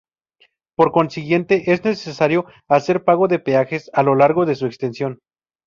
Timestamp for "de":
3.27-3.37, 4.47-4.55